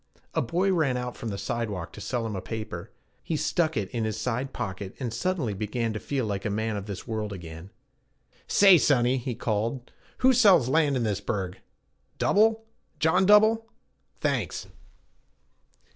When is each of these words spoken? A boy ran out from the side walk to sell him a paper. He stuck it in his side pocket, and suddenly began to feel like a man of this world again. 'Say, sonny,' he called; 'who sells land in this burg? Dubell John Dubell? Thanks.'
A 0.33 0.41
boy 0.41 0.73
ran 0.73 0.97
out 0.97 1.15
from 1.15 1.29
the 1.29 1.37
side 1.37 1.69
walk 1.69 1.91
to 1.93 2.01
sell 2.01 2.25
him 2.25 2.35
a 2.35 2.41
paper. 2.41 2.89
He 3.21 3.37
stuck 3.37 3.77
it 3.77 3.87
in 3.91 4.03
his 4.03 4.19
side 4.19 4.51
pocket, 4.51 4.95
and 4.99 5.13
suddenly 5.13 5.53
began 5.53 5.93
to 5.93 5.99
feel 5.99 6.25
like 6.25 6.43
a 6.43 6.49
man 6.49 6.75
of 6.75 6.87
this 6.87 7.07
world 7.07 7.31
again. 7.31 7.69
'Say, 8.47 8.79
sonny,' 8.79 9.17
he 9.19 9.35
called; 9.35 9.91
'who 10.17 10.33
sells 10.33 10.67
land 10.67 10.97
in 10.97 11.03
this 11.03 11.21
burg? 11.21 11.59
Dubell 12.17 12.61
John 12.97 13.27
Dubell? 13.27 13.65
Thanks.' 14.19 14.65